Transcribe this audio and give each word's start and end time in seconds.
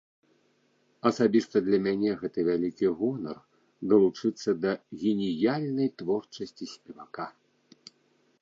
Асабіста 1.09 1.55
для 1.67 1.79
мяне 1.87 2.13
гэта 2.21 2.45
вялікі 2.47 2.87
гонар 3.01 3.37
далучыцца 3.91 4.49
да 4.65 4.71
геніальнай 5.05 5.89
творчасці 6.03 6.65
спевака. 6.75 7.27